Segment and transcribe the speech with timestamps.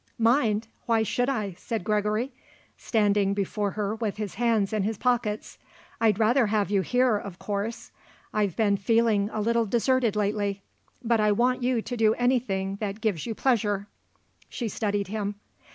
[0.17, 0.67] "Mind?
[0.87, 2.31] Why should I?" said Gregory,
[2.75, 5.59] standing before her with his hands in his pockets.
[5.99, 7.91] "I'd rather have you here, of course.
[8.33, 10.63] I've been feeling a little deserted lately.
[11.03, 13.85] But I want you to do anything that gives you pleasure."
[14.49, 15.35] She studied him.